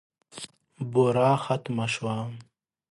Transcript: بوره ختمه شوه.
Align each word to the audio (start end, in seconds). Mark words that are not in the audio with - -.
بوره 0.91 1.31
ختمه 1.43 1.85
شوه. 1.93 2.15